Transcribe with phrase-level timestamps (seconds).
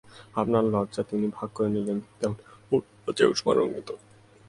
[0.35, 2.37] আপনার লজ্জা তিনি ভাগ করে নিলেন, যেমন
[2.71, 3.97] অরুণের লজ্জায় উষা রক্তিম।